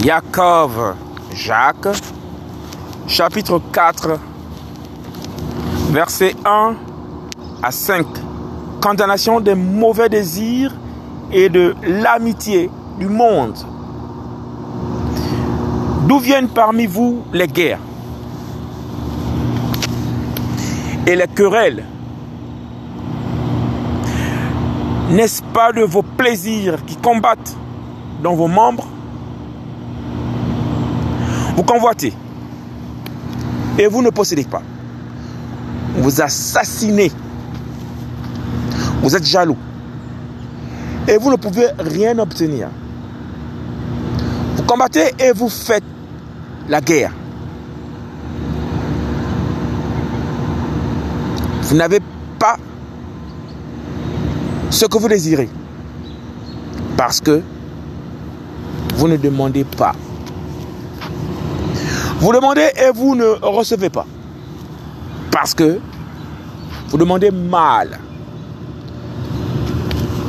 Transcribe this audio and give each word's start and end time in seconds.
Jacob, 0.00 0.94
Jacques, 1.34 1.88
chapitre 3.08 3.60
4, 3.72 4.16
versets 5.90 6.36
1 6.44 6.76
à 7.62 7.70
5. 7.72 8.06
Condamnation 8.80 9.40
des 9.40 9.56
mauvais 9.56 10.08
désirs 10.08 10.72
et 11.32 11.48
de 11.48 11.74
l'amitié 11.82 12.70
du 13.00 13.08
monde. 13.08 13.58
D'où 16.06 16.20
viennent 16.20 16.48
parmi 16.48 16.86
vous 16.86 17.24
les 17.32 17.48
guerres 17.48 17.80
et 21.08 21.16
les 21.16 21.26
querelles? 21.26 21.84
N'est-ce 25.10 25.42
pas 25.42 25.72
de 25.72 25.82
vos 25.82 26.02
plaisirs 26.02 26.84
qui 26.86 26.96
combattent 26.96 27.56
dans 28.22 28.34
vos 28.34 28.48
membres? 28.48 28.86
Vous 31.58 31.64
convoitez 31.64 32.12
et 33.80 33.88
vous 33.88 34.00
ne 34.00 34.10
possédez 34.10 34.44
pas. 34.44 34.62
Vous 35.96 36.20
assassinez. 36.20 37.10
Vous 39.02 39.16
êtes 39.16 39.24
jaloux. 39.24 39.56
Et 41.08 41.16
vous 41.16 41.32
ne 41.32 41.34
pouvez 41.34 41.66
rien 41.76 42.16
obtenir. 42.20 42.68
Vous 44.54 44.62
combattez 44.62 45.12
et 45.18 45.32
vous 45.32 45.48
faites 45.48 45.82
la 46.68 46.80
guerre. 46.80 47.12
Vous 51.62 51.74
n'avez 51.74 51.98
pas 52.38 52.56
ce 54.70 54.86
que 54.86 54.96
vous 54.96 55.08
désirez. 55.08 55.48
Parce 56.96 57.20
que 57.20 57.42
vous 58.94 59.08
ne 59.08 59.16
demandez 59.16 59.64
pas. 59.64 59.92
Vous 62.20 62.32
demandez 62.32 62.68
et 62.76 62.90
vous 62.92 63.14
ne 63.14 63.26
recevez 63.42 63.90
pas. 63.90 64.06
Parce 65.30 65.54
que 65.54 65.78
vous 66.88 66.98
demandez 66.98 67.30
mal. 67.30 67.98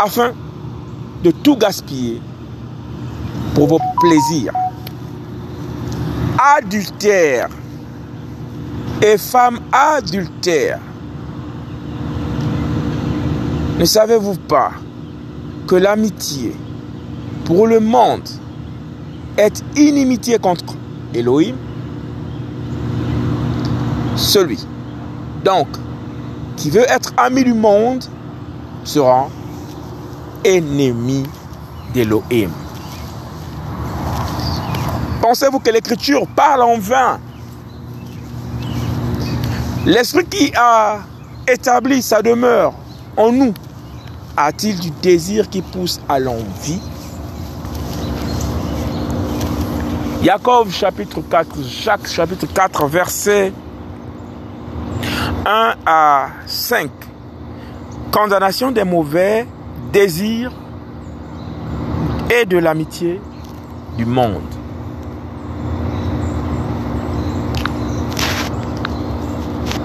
Afin 0.00 0.32
de 1.22 1.30
tout 1.30 1.56
gaspiller 1.56 2.20
pour 3.54 3.68
vos 3.68 3.78
plaisirs. 4.00 4.52
Adultère 6.58 7.48
et 9.02 9.16
femme 9.16 9.60
adultère. 9.70 10.80
Ne 13.78 13.84
savez-vous 13.84 14.36
pas 14.48 14.72
que 15.66 15.76
l'amitié 15.76 16.56
pour 17.44 17.66
le 17.68 17.78
monde 17.78 18.28
est 19.36 19.62
inimitié 19.76 20.38
contre 20.38 20.74
Elohim? 21.14 21.54
Celui, 24.16 24.58
donc, 25.44 25.68
qui 26.56 26.70
veut 26.70 26.90
être 26.90 27.12
ami 27.16 27.44
du 27.44 27.52
monde 27.52 28.04
sera 28.84 29.28
ennemi 30.44 31.24
d'Elohim. 31.92 32.50
Pensez-vous 35.20 35.58
que 35.58 35.70
l'Écriture 35.70 36.26
parle 36.34 36.62
en 36.62 36.78
vain? 36.78 37.20
L'Esprit 39.84 40.24
qui 40.24 40.52
a 40.56 41.00
établi 41.46 42.00
sa 42.00 42.22
demeure 42.22 42.72
en 43.16 43.32
nous 43.32 43.52
a-t-il 44.36 44.78
du 44.78 44.90
désir 44.90 45.48
qui 45.48 45.62
pousse 45.62 46.00
à 46.08 46.18
l'envie? 46.18 46.80
Jacob 50.22 50.70
chapitre 50.70 51.20
4, 51.30 51.62
Jacques 51.62 52.08
chapitre 52.08 52.46
4, 52.52 52.86
verset 52.86 53.52
1 55.44 55.74
à 55.86 56.28
5. 56.46 56.90
Condamnation 58.12 58.70
des 58.70 58.84
mauvais 58.84 59.46
désirs 59.92 60.52
et 62.30 62.44
de 62.44 62.58
l'amitié 62.58 63.20
du 63.96 64.04
monde. 64.04 64.42